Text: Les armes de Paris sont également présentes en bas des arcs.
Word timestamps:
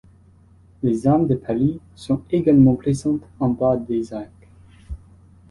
Les 0.81 1.05
armes 1.05 1.27
de 1.27 1.35
Paris 1.35 1.79
sont 1.93 2.23
également 2.31 2.73
présentes 2.73 3.21
en 3.39 3.49
bas 3.49 3.77
des 3.77 4.11
arcs. 4.11 4.31